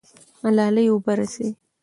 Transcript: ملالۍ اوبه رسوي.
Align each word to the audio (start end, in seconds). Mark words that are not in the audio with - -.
ملالۍ 0.43 0.85
اوبه 0.89 1.11
رسوي. 1.19 1.49